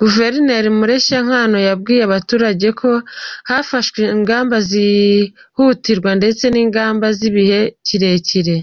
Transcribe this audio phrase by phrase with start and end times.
[0.00, 2.90] Guverineri Mureshyankwano yabwiye abaturage ko
[3.50, 8.56] hafashwe ingamba zihutirwa ndetse n’ingamba z’igihe kirekire.